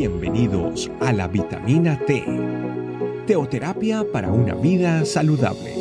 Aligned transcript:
Bienvenidos 0.00 0.90
a 1.00 1.12
la 1.12 1.28
vitamina 1.28 1.98
T, 2.06 2.24
teoterapia 3.26 4.02
para 4.10 4.32
una 4.32 4.54
vida 4.54 5.04
saludable. 5.04 5.74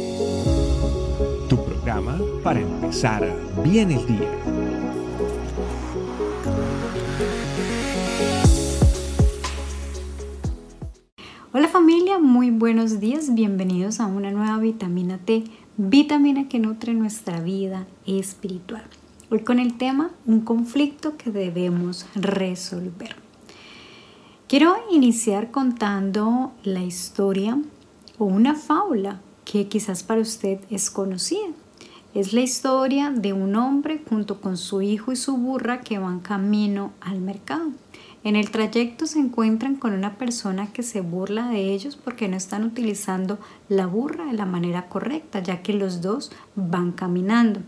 Tu 1.47 1.55
programa 1.55 2.19
para 2.43 2.59
empezar 2.59 3.33
bien 3.63 3.91
el 3.91 4.05
día. 4.05 4.29
Hola 11.53 11.69
familia, 11.69 12.19
muy 12.19 12.51
buenos 12.51 12.99
días, 12.99 13.33
bienvenidos 13.33 14.01
a 14.01 14.07
una 14.07 14.31
nueva 14.31 14.57
vitamina 14.57 15.17
T, 15.19 15.45
vitamina 15.77 16.49
que 16.49 16.59
nutre 16.59 16.93
nuestra 16.93 17.39
vida 17.39 17.87
espiritual. 18.05 18.83
Hoy 19.31 19.45
con 19.45 19.59
el 19.59 19.77
tema 19.77 20.11
un 20.25 20.41
conflicto 20.41 21.15
que 21.15 21.31
debemos 21.31 22.05
resolver. 22.15 23.28
Quiero 24.49 24.77
iniciar 24.89 25.51
contando 25.51 26.53
la 26.63 26.81
historia 26.81 27.61
o 28.17 28.25
una 28.25 28.55
fábula 28.55 29.21
que 29.45 29.67
quizás 29.67 30.01
para 30.01 30.21
usted 30.21 30.59
es 30.71 30.89
conocida. 30.89 31.49
Es 32.15 32.33
la 32.33 32.41
historia 32.41 33.11
de 33.11 33.31
un 33.31 33.55
hombre 33.55 34.01
junto 34.09 34.41
con 34.41 34.57
su 34.57 34.81
hijo 34.81 35.11
y 35.11 35.17
su 35.17 35.37
burra 35.37 35.81
que 35.81 35.99
van 35.99 36.19
camino 36.19 36.93
al 36.99 37.21
mercado. 37.21 37.69
En 38.23 38.35
el 38.35 38.49
trayecto 38.49 39.05
se 39.05 39.19
encuentran 39.19 39.75
con 39.75 39.93
una 39.93 40.17
persona 40.17 40.73
que 40.73 40.81
se 40.81 41.01
burla 41.01 41.49
de 41.49 41.71
ellos 41.71 41.95
porque 41.95 42.27
no 42.27 42.35
están 42.35 42.63
utilizando 42.63 43.37
la 43.67 43.85
burra 43.85 44.25
de 44.25 44.33
la 44.33 44.47
manera 44.47 44.89
correcta, 44.89 45.43
ya 45.43 45.61
que 45.61 45.73
los 45.73 46.01
dos 46.01 46.31
van 46.55 46.91
caminando. 46.91 47.59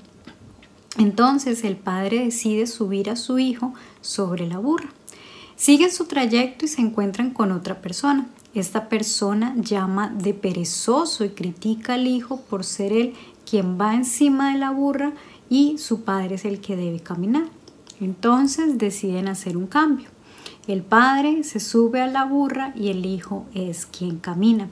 Entonces 0.98 1.64
el 1.64 1.76
padre 1.76 2.26
decide 2.26 2.66
subir 2.66 3.12
a 3.12 3.18
su 3.18 3.38
hijo 3.38 3.76
sobre 4.02 4.48
la 4.48 4.58
burra. 4.58 4.90
Siguen 5.62 5.92
su 5.92 6.06
trayecto 6.06 6.66
y 6.66 6.68
se 6.68 6.82
encuentran 6.82 7.30
con 7.30 7.52
otra 7.52 7.82
persona. 7.82 8.26
Esta 8.56 8.90
persona 8.90 9.54
llama 9.58 10.10
de 10.10 10.34
perezoso 10.34 11.24
y 11.24 11.30
critica 11.30 11.94
al 11.94 12.08
hijo 12.08 12.42
por 12.42 12.64
ser 12.64 12.92
él 12.92 13.14
quien 13.48 13.80
va 13.80 13.94
encima 13.94 14.54
de 14.54 14.58
la 14.58 14.72
burra 14.72 15.14
y 15.52 15.78
su 15.78 16.02
padre 16.02 16.34
es 16.34 16.46
el 16.46 16.62
que 16.62 16.76
debe 16.76 17.00
caminar. 17.00 17.44
Entonces 18.00 18.80
deciden 18.80 19.28
hacer 19.28 19.56
un 19.56 19.68
cambio. 19.68 20.10
El 20.66 20.82
padre 20.82 21.44
se 21.44 21.60
sube 21.60 22.02
a 22.02 22.08
la 22.08 22.26
burra 22.26 22.74
y 22.76 22.90
el 22.90 23.06
hijo 23.06 23.46
es 23.54 23.86
quien 23.86 24.18
camina. 24.18 24.68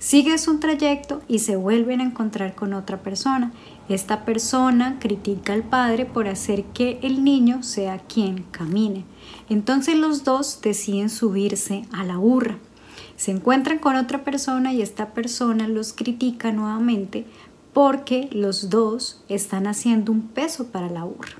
Sigue 0.00 0.38
su 0.38 0.58
trayecto 0.58 1.22
y 1.28 1.38
se 1.38 1.54
vuelven 1.54 2.00
a 2.00 2.04
encontrar 2.04 2.56
con 2.56 2.74
otra 2.74 2.98
persona. 2.98 3.52
Esta 3.88 4.24
persona 4.24 4.98
critica 5.00 5.52
al 5.52 5.62
padre 5.62 6.06
por 6.06 6.28
hacer 6.28 6.64
que 6.64 6.98
el 7.02 7.24
niño 7.24 7.62
sea 7.62 7.98
quien 7.98 8.44
camine. 8.50 9.04
Entonces 9.48 9.96
los 9.96 10.24
dos 10.24 10.60
deciden 10.62 11.10
subirse 11.10 11.84
a 11.92 12.04
la 12.04 12.16
burra. 12.16 12.58
Se 13.16 13.30
encuentran 13.30 13.78
con 13.78 13.96
otra 13.96 14.24
persona 14.24 14.72
y 14.72 14.82
esta 14.82 15.12
persona 15.14 15.68
los 15.68 15.92
critica 15.92 16.52
nuevamente 16.52 17.26
porque 17.72 18.28
los 18.32 18.70
dos 18.70 19.22
están 19.28 19.66
haciendo 19.66 20.12
un 20.12 20.28
peso 20.28 20.68
para 20.68 20.88
la 20.88 21.04
burra. 21.04 21.32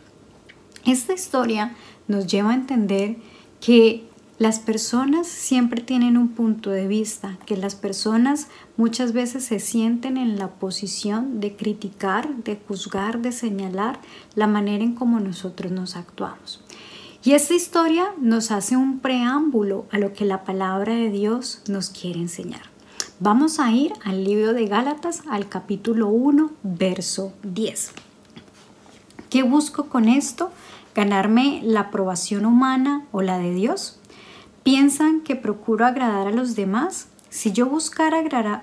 Esta 0.85 1.13
historia 1.13 1.75
nos 2.09 2.27
lleva 2.27 2.51
a 2.51 2.55
entender 2.55 3.17
que 3.61 4.09
las 4.43 4.59
personas 4.59 5.29
siempre 5.29 5.83
tienen 5.83 6.17
un 6.17 6.31
punto 6.31 6.71
de 6.71 6.89
vista, 6.89 7.39
que 7.47 7.57
las 7.57 7.77
personas 7.77 8.49
muchas 8.77 9.13
veces 9.13 9.45
se 9.45 9.61
sienten 9.61 10.17
en 10.17 10.37
la 10.37 10.49
posición 10.49 11.39
de 11.39 11.55
criticar, 11.55 12.29
de 12.39 12.61
juzgar, 12.67 13.23
de 13.23 13.31
señalar 13.31 14.01
la 14.35 14.49
manera 14.49 14.83
en 14.83 14.97
cómo 14.97 15.21
nosotros 15.21 15.71
nos 15.71 15.95
actuamos. 15.95 16.61
Y 17.23 17.35
esta 17.35 17.55
historia 17.55 18.15
nos 18.21 18.51
hace 18.51 18.77
un 18.77 18.99
preámbulo 18.99 19.87
a 19.93 19.99
lo 19.99 20.13
que 20.13 20.25
la 20.25 20.43
palabra 20.43 20.93
de 20.93 21.11
Dios 21.11 21.63
nos 21.69 21.91
quiere 21.91 22.19
enseñar. 22.19 22.63
Vamos 23.21 23.61
a 23.61 23.71
ir 23.71 23.93
al 24.05 24.25
libro 24.25 24.55
de 24.55 24.67
Gálatas, 24.67 25.23
al 25.31 25.49
capítulo 25.49 26.09
1, 26.09 26.51
verso 26.65 27.33
10. 27.45 27.93
¿Qué 29.31 29.45
busco 29.45 29.87
con 29.87 30.09
esto? 30.09 30.51
¿Ganarme 30.97 31.61
la 31.63 31.83
aprobación 31.83 32.45
humana 32.45 33.07
o 33.13 33.23
la 33.23 33.39
de 33.39 33.55
Dios? 33.55 34.01
¿Piensan 34.63 35.23
que 35.23 35.35
procuro 35.35 35.87
agradar 35.87 36.29
a 36.29 36.33
los 36.33 36.55
demás? 36.55 37.09
Si 37.31 37.51
yo 37.51 37.67
buscara 37.67 38.19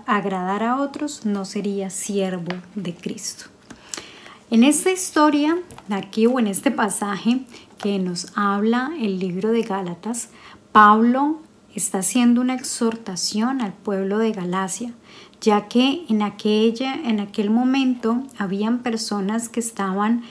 agradar 0.05 0.63
a 0.63 0.79
otros, 0.79 1.25
no 1.25 1.43
sería 1.43 1.89
siervo 1.89 2.53
de 2.75 2.95
Cristo. 2.95 3.45
En 4.49 4.63
esta 4.63 4.91
historia, 4.91 5.57
aquí 5.89 6.25
o 6.25 6.39
en 6.39 6.47
este 6.47 6.71
pasaje 6.71 7.41
que 7.77 7.99
nos 7.99 8.31
habla 8.35 8.93
el 8.99 9.19
libro 9.19 9.51
de 9.51 9.63
Gálatas, 9.63 10.29
Pablo 10.71 11.41
está 11.75 11.99
haciendo 11.99 12.39
una 12.39 12.55
exhortación 12.55 13.59
al 13.59 13.73
pueblo 13.73 14.19
de 14.19 14.31
Galacia, 14.31 14.93
ya 15.41 15.67
que 15.67 16.05
en, 16.07 16.21
aquella, 16.21 16.93
en 16.95 17.19
aquel 17.19 17.49
momento 17.49 18.23
habían 18.37 18.79
personas 18.79 19.49
que 19.49 19.59
estaban 19.59 20.23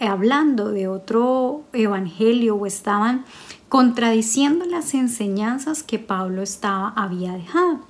hablando 0.00 0.70
de 0.70 0.88
otro 0.88 1.64
evangelio 1.72 2.56
o 2.56 2.66
estaban 2.66 3.24
contradiciendo 3.72 4.66
las 4.66 4.92
enseñanzas 4.92 5.82
que 5.82 5.98
Pablo 5.98 6.42
estaba, 6.42 6.90
había 6.90 7.32
dejado. 7.32 7.80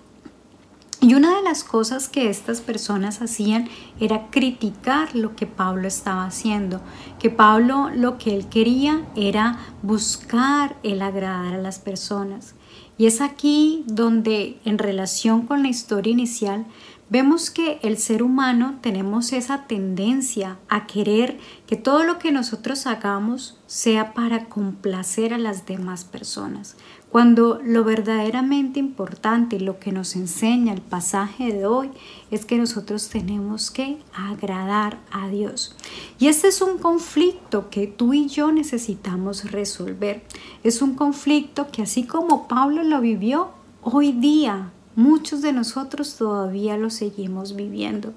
Y 1.01 1.15
una 1.15 1.35
de 1.37 1.43
las 1.43 1.65
cosas 1.65 2.09
que 2.09 2.31
estas 2.31 2.61
personas 2.61 3.21
hacían 3.21 3.69
era 3.99 4.31
criticar 4.31 5.17
lo 5.17 5.35
que 5.35 5.49
Pablo 5.49 5.89
estaba 5.89 6.25
haciendo, 6.25 6.81
que 7.19 7.31
Pablo 7.31 7.91
lo 7.93 8.17
que 8.17 8.37
él 8.37 8.47
quería 8.49 9.05
era 9.17 9.59
buscar 9.83 10.77
el 10.85 11.03
agradar 11.03 11.55
a 11.55 11.59
las 11.59 11.81
personas. 11.81 12.55
Y 12.97 13.07
es 13.07 13.21
aquí 13.21 13.83
donde 13.89 14.61
en 14.65 14.79
relación 14.79 15.49
con 15.49 15.65
la 15.65 15.69
historia 15.69 16.13
inicial 16.13 16.65
vemos 17.13 17.51
que 17.51 17.79
el 17.83 17.99
ser 17.99 18.23
humano 18.23 18.79
tenemos 18.81 19.35
esa 19.35 19.67
tendencia 19.67 20.57
a 20.71 20.87
querer 20.87 21.39
que 21.67 21.77
todo 21.77 22.05
lo 22.05 22.19
que 22.19 22.33
nosotros 22.33 22.87
hagamos 22.87 23.61
sea 23.67 24.15
para 24.15 24.47
complacer 24.47 25.35
a 25.35 25.39
las 25.39 25.67
demás 25.67 26.07
personas, 26.07 26.75
cuando 27.11 27.61
lo 27.63 27.85
verdaderamente 27.85 28.79
importante 28.81 29.57
y 29.57 29.59
lo 29.59 29.79
que 29.79 29.93
nos 29.93 30.17
enseña 30.17 30.73
el 30.73 30.81
pasaje 30.81 31.53
de 31.53 31.67
hoy 31.67 31.91
es 32.31 32.47
que 32.47 32.57
nosotros 32.57 33.11
tenemos 33.11 33.71
que 33.71 33.99
agradar 34.15 34.99
a 35.11 35.29
Dios. 35.29 35.77
Y 36.19 36.29
este 36.29 36.49
es 36.49 36.63
un 36.63 36.79
conflicto 36.79 37.69
que 37.69 37.87
tú 37.89 38.15
y 38.15 38.29
yo 38.29 38.53
necesitamos 38.53 39.53
resolver. 39.53 40.25
Es 40.65 40.81
un 40.81 40.95
conflicto 40.95 41.71
que 41.71 41.83
así 41.83 42.05
como 42.05 42.49
Pablo 42.49 42.83
lo 42.83 43.03
vivió, 43.03 43.51
hoy 43.83 44.13
día 44.13 44.73
Muchos 44.95 45.43
de 45.43 45.53
nosotros 45.53 46.17
todavía 46.17 46.77
lo 46.77 46.91
seguimos 46.91 47.57
viviendo, 47.57 48.13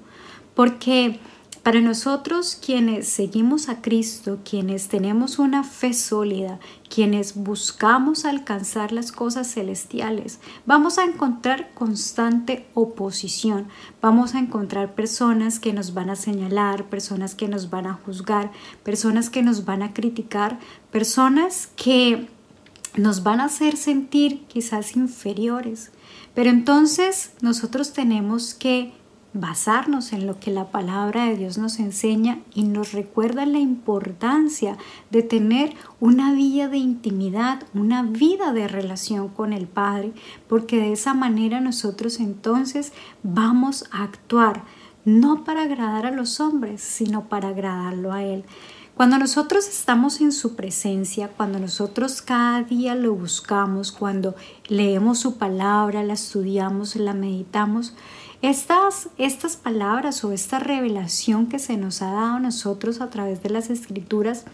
porque 0.54 1.18
para 1.66 1.80
nosotros 1.80 2.56
quienes 2.64 3.08
seguimos 3.08 3.68
a 3.68 3.82
Cristo, 3.82 4.38
quienes 4.48 4.86
tenemos 4.86 5.40
una 5.40 5.64
fe 5.64 5.94
sólida, 5.94 6.60
quienes 6.88 7.34
buscamos 7.34 8.24
alcanzar 8.24 8.92
las 8.92 9.10
cosas 9.10 9.52
celestiales, 9.52 10.38
vamos 10.64 10.98
a 10.98 11.04
encontrar 11.04 11.74
constante 11.74 12.68
oposición, 12.74 13.66
vamos 14.00 14.36
a 14.36 14.38
encontrar 14.38 14.94
personas 14.94 15.58
que 15.58 15.72
nos 15.72 15.92
van 15.92 16.08
a 16.08 16.14
señalar, 16.14 16.84
personas 16.84 17.34
que 17.34 17.48
nos 17.48 17.68
van 17.68 17.88
a 17.88 17.94
juzgar, 17.94 18.52
personas 18.84 19.28
que 19.28 19.42
nos 19.42 19.64
van 19.64 19.82
a 19.82 19.92
criticar, 19.92 20.60
personas 20.92 21.68
que 21.74 22.28
nos 22.96 23.22
van 23.22 23.40
a 23.40 23.46
hacer 23.46 23.76
sentir 23.76 24.44
quizás 24.46 24.96
inferiores. 24.96 25.92
Pero 26.34 26.50
entonces 26.50 27.32
nosotros 27.40 27.92
tenemos 27.92 28.54
que 28.54 28.92
basarnos 29.32 30.12
en 30.14 30.26
lo 30.26 30.40
que 30.40 30.50
la 30.50 30.70
palabra 30.70 31.26
de 31.26 31.36
Dios 31.36 31.58
nos 31.58 31.78
enseña 31.78 32.38
y 32.54 32.64
nos 32.64 32.92
recuerda 32.92 33.44
la 33.44 33.58
importancia 33.58 34.78
de 35.10 35.22
tener 35.22 35.74
una 36.00 36.32
vida 36.32 36.68
de 36.68 36.78
intimidad, 36.78 37.62
una 37.74 38.02
vida 38.02 38.52
de 38.52 38.66
relación 38.66 39.28
con 39.28 39.52
el 39.52 39.66
Padre, 39.66 40.12
porque 40.48 40.78
de 40.78 40.92
esa 40.92 41.12
manera 41.12 41.60
nosotros 41.60 42.18
entonces 42.18 42.92
vamos 43.22 43.84
a 43.90 44.04
actuar 44.04 44.64
no 45.04 45.44
para 45.44 45.62
agradar 45.62 46.06
a 46.06 46.10
los 46.10 46.40
hombres, 46.40 46.80
sino 46.80 47.28
para 47.28 47.48
agradarlo 47.48 48.12
a 48.12 48.24
Él. 48.24 48.44
Cuando 48.96 49.18
nosotros 49.18 49.68
estamos 49.68 50.22
en 50.22 50.32
su 50.32 50.56
presencia, 50.56 51.28
cuando 51.28 51.58
nosotros 51.58 52.22
cada 52.22 52.62
día 52.62 52.94
lo 52.94 53.14
buscamos, 53.14 53.92
cuando 53.92 54.34
leemos 54.68 55.18
su 55.18 55.36
palabra, 55.36 56.02
la 56.02 56.14
estudiamos, 56.14 56.96
la 56.96 57.12
meditamos, 57.12 57.92
estas, 58.40 59.10
estas 59.18 59.56
palabras 59.56 60.24
o 60.24 60.32
esta 60.32 60.60
revelación 60.60 61.46
que 61.46 61.58
se 61.58 61.76
nos 61.76 62.00
ha 62.00 62.10
dado 62.10 62.36
a 62.36 62.40
nosotros 62.40 63.02
a 63.02 63.10
través 63.10 63.42
de 63.42 63.50
las 63.50 63.68
escrituras 63.68 64.46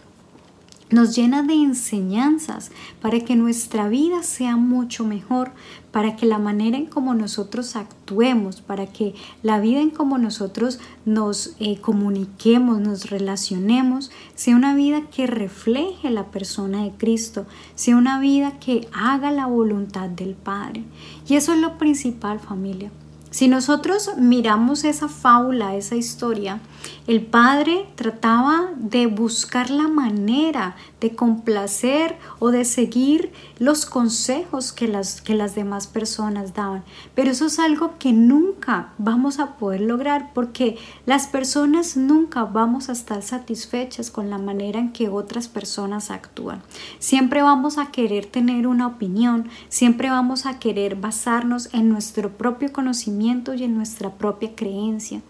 nos 0.93 1.15
llena 1.15 1.43
de 1.43 1.55
enseñanzas 1.55 2.71
para 3.01 3.19
que 3.19 3.35
nuestra 3.35 3.87
vida 3.87 4.23
sea 4.23 4.55
mucho 4.55 5.03
mejor, 5.03 5.51
para 5.91 6.15
que 6.15 6.25
la 6.25 6.39
manera 6.39 6.77
en 6.77 6.85
como 6.85 7.13
nosotros 7.15 7.75
actuemos, 7.75 8.61
para 8.61 8.87
que 8.87 9.15
la 9.41 9.59
vida 9.59 9.81
en 9.81 9.89
como 9.89 10.17
nosotros 10.17 10.79
nos 11.05 11.55
eh, 11.59 11.79
comuniquemos, 11.81 12.79
nos 12.79 13.09
relacionemos, 13.09 14.11
sea 14.35 14.55
una 14.55 14.75
vida 14.75 15.01
que 15.09 15.27
refleje 15.27 16.09
la 16.09 16.27
persona 16.27 16.83
de 16.83 16.91
Cristo, 16.91 17.45
sea 17.75 17.97
una 17.97 18.19
vida 18.19 18.59
que 18.59 18.87
haga 18.93 19.31
la 19.31 19.47
voluntad 19.47 20.09
del 20.09 20.35
Padre. 20.35 20.83
Y 21.27 21.35
eso 21.35 21.53
es 21.53 21.59
lo 21.59 21.77
principal 21.77 22.39
familia. 22.39 22.91
Si 23.33 23.47
nosotros 23.47 24.11
miramos 24.15 24.83
esa 24.83 25.07
fábula, 25.07 25.75
esa 25.75 25.95
historia, 25.95 26.59
el 27.07 27.25
padre 27.25 27.87
trataba 27.95 28.69
de 28.77 29.07
buscar 29.07 29.71
la 29.71 29.87
manera 29.87 30.75
de 31.01 31.15
complacer 31.15 32.15
o 32.37 32.51
de 32.51 32.63
seguir 32.63 33.31
los 33.57 33.87
consejos 33.87 34.71
que 34.71 34.87
las, 34.87 35.19
que 35.19 35.33
las 35.33 35.55
demás 35.55 35.87
personas 35.87 36.53
daban. 36.53 36.83
Pero 37.15 37.31
eso 37.31 37.47
es 37.47 37.57
algo 37.57 37.97
que 37.97 38.13
nunca 38.13 38.89
vamos 38.99 39.39
a 39.39 39.55
poder 39.55 39.81
lograr 39.81 40.29
porque 40.35 40.77
las 41.07 41.25
personas 41.25 41.97
nunca 41.97 42.43
vamos 42.43 42.89
a 42.89 42.91
estar 42.91 43.23
satisfechas 43.23 44.11
con 44.11 44.29
la 44.29 44.37
manera 44.37 44.79
en 44.79 44.93
que 44.93 45.09
otras 45.09 45.47
personas 45.47 46.11
actúan. 46.11 46.61
Siempre 46.99 47.41
vamos 47.41 47.79
a 47.79 47.87
querer 47.87 48.27
tener 48.27 48.67
una 48.67 48.85
opinión, 48.85 49.49
siempre 49.69 50.11
vamos 50.11 50.45
a 50.45 50.59
querer 50.59 50.97
basarnos 50.97 51.73
en 51.73 51.89
nuestro 51.89 52.29
propio 52.37 52.71
conocimiento 52.71 53.22
y 53.23 53.63
en 53.63 53.75
nuestra 53.75 54.11
propia 54.11 54.53
creencia. 54.55 55.21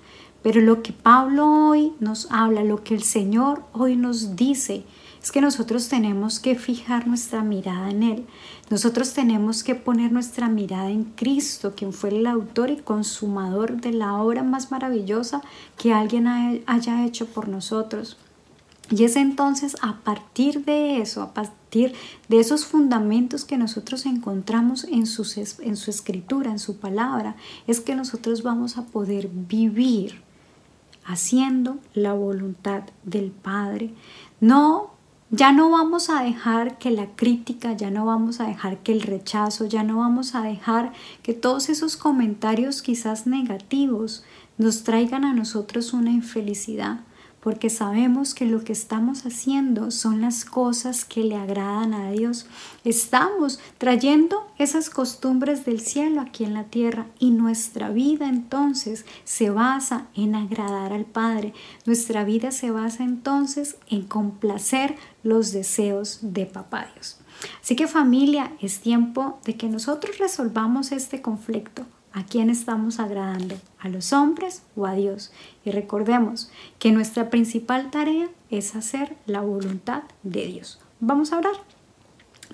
Pero 0.41 0.61
lo 0.61 0.81
que 0.81 0.91
Pablo 0.91 1.69
hoy 1.69 1.93
nos 1.99 2.27
habla, 2.31 2.63
lo 2.63 2.83
que 2.83 2.95
el 2.95 3.03
Señor 3.03 3.63
hoy 3.71 3.95
nos 3.95 4.35
dice, 4.35 4.83
es 5.21 5.31
que 5.31 5.39
nosotros 5.39 5.87
tenemos 5.87 6.39
que 6.39 6.55
fijar 6.55 7.07
nuestra 7.07 7.43
mirada 7.43 7.89
en 7.89 8.03
Él. 8.03 8.25
Nosotros 8.69 9.13
tenemos 9.13 9.63
que 9.63 9.75
poner 9.75 10.11
nuestra 10.11 10.49
mirada 10.49 10.89
en 10.89 11.05
Cristo, 11.05 11.73
quien 11.77 11.93
fue 11.93 12.09
el 12.09 12.27
autor 12.27 12.71
y 12.71 12.77
consumador 12.77 13.79
de 13.79 13.93
la 13.93 14.15
obra 14.15 14.43
más 14.43 14.71
maravillosa 14.71 15.41
que 15.77 15.93
alguien 15.93 16.27
haya 16.27 17.05
hecho 17.05 17.27
por 17.27 17.47
nosotros. 17.47 18.17
Y 18.95 19.05
es 19.05 19.15
entonces 19.15 19.75
a 19.81 20.01
partir 20.01 20.65
de 20.65 21.01
eso, 21.01 21.23
a 21.23 21.33
partir 21.33 21.95
de 22.29 22.39
esos 22.39 22.65
fundamentos 22.65 23.43
que 23.43 23.57
nosotros 23.57 24.05
encontramos 24.05 24.83
en, 24.83 25.05
en 25.61 25.77
su 25.77 25.89
escritura, 25.89 26.51
en 26.51 26.59
su 26.59 26.77
palabra, 26.77 27.35
es 27.65 27.81
que 27.81 27.95
nosotros 27.95 28.43
vamos 28.43 28.77
a 28.77 28.83
poder 28.83 29.29
vivir 29.29 30.21
haciendo 31.05 31.79
la 31.95 32.13
voluntad 32.13 32.83
del 33.03 33.31
Padre. 33.31 33.95
No, 34.39 34.91
ya 35.31 35.53
no 35.53 35.71
vamos 35.71 36.11
a 36.11 36.21
dejar 36.21 36.77
que 36.77 36.91
la 36.91 37.15
crítica, 37.15 37.73
ya 37.73 37.89
no 37.89 38.05
vamos 38.05 38.41
a 38.41 38.45
dejar 38.45 38.83
que 38.83 38.91
el 38.91 39.01
rechazo, 39.01 39.65
ya 39.65 39.81
no 39.81 39.97
vamos 39.97 40.35
a 40.35 40.43
dejar 40.43 40.93
que 41.23 41.33
todos 41.33 41.69
esos 41.69 41.97
comentarios 41.97 42.83
quizás 42.83 43.25
negativos 43.25 44.23
nos 44.59 44.83
traigan 44.83 45.25
a 45.25 45.33
nosotros 45.33 45.93
una 45.93 46.11
infelicidad 46.11 46.99
porque 47.43 47.69
sabemos 47.69 48.33
que 48.33 48.45
lo 48.45 48.63
que 48.63 48.71
estamos 48.71 49.25
haciendo 49.25 49.91
son 49.91 50.21
las 50.21 50.45
cosas 50.45 51.03
que 51.03 51.25
le 51.25 51.35
agradan 51.35 51.93
a 51.93 52.09
Dios. 52.11 52.45
Estamos 52.85 53.59
trayendo 53.77 54.47
esas 54.57 54.89
costumbres 54.89 55.65
del 55.65 55.81
cielo 55.81 56.21
aquí 56.21 56.45
en 56.45 56.53
la 56.53 56.63
tierra 56.63 57.07
y 57.19 57.31
nuestra 57.31 57.89
vida 57.89 58.29
entonces 58.29 59.05
se 59.25 59.49
basa 59.49 60.07
en 60.15 60.35
agradar 60.35 60.93
al 60.93 61.03
Padre. 61.03 61.53
Nuestra 61.85 62.23
vida 62.23 62.51
se 62.51 62.71
basa 62.71 63.03
entonces 63.03 63.75
en 63.89 64.03
complacer 64.03 64.95
los 65.21 65.51
deseos 65.51 66.19
de 66.21 66.45
Papá 66.45 66.87
Dios. 66.93 67.17
Así 67.61 67.75
que 67.75 67.87
familia, 67.87 68.53
es 68.61 68.79
tiempo 68.79 69.39
de 69.43 69.57
que 69.57 69.67
nosotros 69.67 70.17
resolvamos 70.17 70.93
este 70.93 71.21
conflicto 71.21 71.85
¿A 72.13 72.23
quién 72.23 72.51
estamos 72.51 72.99
agradando? 72.99 73.55
¿A 73.79 73.89
los 73.89 74.13
hombres 74.13 74.61
o 74.75 74.85
a 74.85 74.93
Dios? 74.93 75.31
Y 75.65 75.71
recordemos 75.71 76.51
que 76.77 76.91
nuestra 76.91 77.31
principal 77.31 77.89
tarea 77.89 78.29
es 78.51 78.75
hacer 78.75 79.15
la 79.25 79.41
voluntad 79.41 80.03
de 80.21 80.45
Dios. 80.45 80.79
Vamos 80.99 81.33
a 81.33 81.39
orar. 81.39 81.55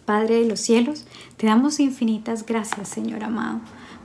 Padre 0.06 0.40
de 0.40 0.48
los 0.48 0.62
cielos, 0.62 1.06
te 1.36 1.48
damos 1.48 1.82
infinitas 1.82 2.46
gracias, 2.46 2.88
Señor 2.88 3.24
amado 3.24 3.60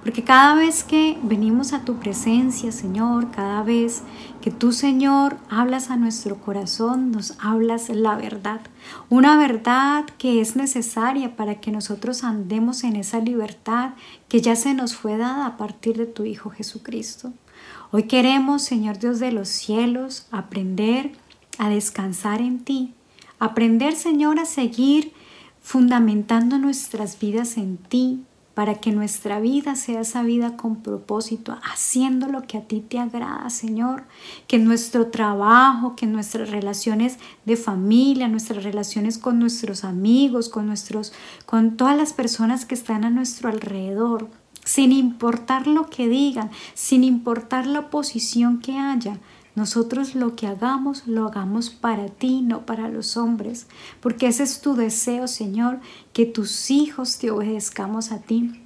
porque 0.05 0.23
cada 0.23 0.55
vez 0.55 0.85
que 0.85 1.17
venimos 1.23 1.73
a 1.73 1.83
tu 1.87 1.99
presencia, 1.99 2.71
Señor, 2.73 3.31
cada 3.31 3.63
vez 3.63 4.03
que 4.43 4.51
tú, 4.51 4.71
Señor, 4.71 5.39
hablas 5.49 5.91
a 5.91 5.97
nuestro 5.97 6.37
corazón, 6.37 7.11
nos 7.11 7.39
hablas 7.41 7.89
la 7.89 8.15
verdad. 8.15 8.61
Una 9.09 9.39
verdad 9.39 10.05
que 10.19 10.43
es 10.43 10.57
necesaria 10.57 11.37
para 11.37 11.55
que 11.55 11.71
nosotros 11.71 12.23
andemos 12.23 12.85
en 12.85 12.97
esa 12.97 13.19
libertad 13.19 13.95
que 14.29 14.43
ya 14.43 14.57
se 14.57 14.75
nos 14.75 14.95
fue 14.95 15.17
dada 15.17 15.47
a 15.47 15.57
partir 15.57 15.97
de 15.97 16.05
tu 16.05 16.27
Hijo 16.27 16.51
Jesucristo. 16.51 17.33
Hoy 17.91 18.03
queremos, 18.03 18.63
Señor 18.63 18.99
Dios 18.99 19.21
de 19.21 19.33
los 19.33 19.49
cielos, 19.49 20.27
aprender 20.31 21.13
a 21.57 21.71
descansar 21.71 22.43
en 22.43 22.59
ti. 22.59 22.93
Aprender, 23.39 23.97
Señor, 23.97 24.39
a 24.39 24.45
seguir 24.45 25.15
fundamentando 25.63 26.59
nuestras 26.59 27.19
vidas 27.19 27.57
en 27.57 27.79
ti, 27.79 28.23
para 28.55 28.77
que 28.77 28.93
nuestra 28.93 29.41
vida 29.41 29.75
sea 29.75 30.01
esa 30.01 30.23
vida 30.23 30.57
con 30.57 30.77
propósito, 30.77 31.59
haciendo 31.63 32.29
lo 32.29 32.43
que 32.43 32.59
a 32.59 32.63
ti 32.63 32.81
te 32.81 33.01
agrada, 33.01 33.51
Señor. 33.51 34.05
Que 34.47 34.59
nuestro 34.59 35.09
trabajo, 35.09 35.97
que 35.97 36.07
nuestras 36.07 36.51
relaciones 36.51 37.19
de 37.45 37.57
familia, 37.57 38.29
nuestras 38.29 38.63
relaciones 38.63 39.19
con 39.19 39.41
nuestros 39.41 39.85
amigos, 39.85 40.49
con 40.49 40.67
nuestros 40.67 41.13
con 41.47 41.77
todas 41.77 41.97
las 41.97 42.13
personas 42.13 42.65
que 42.65 42.75
están 42.75 43.05
a 43.05 43.11
nuestro 43.11 43.49
alrededor, 43.49 44.29
sin 44.65 44.93
importar 44.93 45.67
lo 45.67 45.91
que 45.91 46.09
digan, 46.09 46.51
sin 46.75 47.05
importar 47.05 47.67
la 47.67 47.91
posición 47.91 48.61
que 48.61 48.79
haya, 48.79 49.19
nosotros 49.55 50.15
lo 50.15 50.35
que 50.35 50.47
hagamos, 50.47 51.07
lo 51.07 51.27
hagamos 51.27 51.71
para 51.71 52.09
ti, 52.09 52.43
no 52.43 52.67
para 52.67 52.89
los 52.89 53.17
hombres, 53.17 53.67
porque 54.01 54.27
ese 54.27 54.43
es 54.43 54.61
tu 54.61 54.75
deseo, 54.75 55.29
Señor, 55.29 55.81
que 56.13 56.27
tus 56.27 56.71
hijos 56.71 57.19
te 57.19 57.31
obedezcamos 57.31 58.11
a 58.11 58.19
ti. 58.19 58.64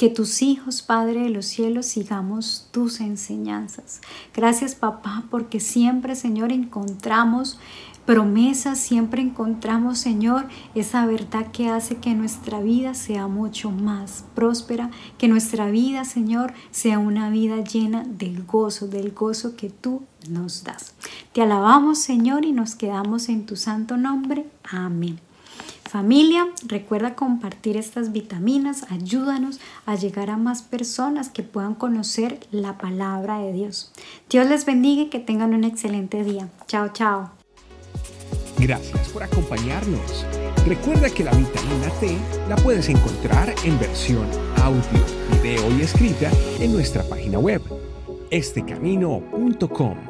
Que 0.00 0.08
tus 0.08 0.40
hijos, 0.40 0.80
Padre 0.80 1.24
de 1.24 1.28
los 1.28 1.44
cielos, 1.44 1.84
sigamos 1.84 2.68
tus 2.70 3.00
enseñanzas. 3.00 4.00
Gracias, 4.34 4.74
papá, 4.74 5.24
porque 5.30 5.60
siempre, 5.60 6.16
Señor, 6.16 6.52
encontramos 6.52 7.58
promesas, 8.06 8.78
siempre 8.78 9.20
encontramos, 9.20 9.98
Señor, 9.98 10.48
esa 10.74 11.04
verdad 11.04 11.48
que 11.52 11.68
hace 11.68 11.96
que 11.96 12.14
nuestra 12.14 12.60
vida 12.60 12.94
sea 12.94 13.26
mucho 13.26 13.70
más 13.72 14.24
próspera, 14.34 14.90
que 15.18 15.28
nuestra 15.28 15.70
vida, 15.70 16.06
Señor, 16.06 16.54
sea 16.70 16.98
una 16.98 17.28
vida 17.28 17.62
llena 17.62 18.02
del 18.02 18.44
gozo, 18.44 18.88
del 18.88 19.12
gozo 19.12 19.54
que 19.54 19.68
tú 19.68 20.04
nos 20.30 20.64
das. 20.64 20.94
Te 21.34 21.42
alabamos, 21.42 21.98
Señor, 21.98 22.46
y 22.46 22.52
nos 22.52 22.74
quedamos 22.74 23.28
en 23.28 23.44
tu 23.44 23.54
santo 23.54 23.98
nombre. 23.98 24.46
Amén. 24.64 25.20
Familia, 25.90 26.46
recuerda 26.68 27.16
compartir 27.16 27.76
estas 27.76 28.12
vitaminas, 28.12 28.86
ayúdanos 28.92 29.58
a 29.86 29.96
llegar 29.96 30.30
a 30.30 30.36
más 30.36 30.62
personas 30.62 31.30
que 31.30 31.42
puedan 31.42 31.74
conocer 31.74 32.38
la 32.52 32.78
palabra 32.78 33.40
de 33.40 33.52
Dios. 33.52 33.90
Dios 34.30 34.48
les 34.48 34.64
bendiga 34.64 35.02
y 35.02 35.06
que 35.06 35.18
tengan 35.18 35.52
un 35.52 35.64
excelente 35.64 36.22
día. 36.22 36.48
Chao, 36.68 36.92
chao. 36.92 37.32
Gracias 38.56 39.08
por 39.08 39.24
acompañarnos. 39.24 40.24
Recuerda 40.64 41.10
que 41.10 41.24
la 41.24 41.32
vitamina 41.32 41.90
T 41.98 42.16
la 42.48 42.54
puedes 42.54 42.88
encontrar 42.88 43.52
en 43.64 43.76
versión 43.80 44.28
audio, 44.62 45.04
video 45.42 45.76
y 45.76 45.80
escrita 45.80 46.30
en 46.60 46.72
nuestra 46.72 47.02
página 47.02 47.40
web, 47.40 47.62
estecamino.com. 48.30 50.09